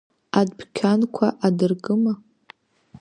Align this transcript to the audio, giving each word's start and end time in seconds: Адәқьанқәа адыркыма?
Адәқьанқәа 0.39 1.27
адыркыма? 1.47 2.13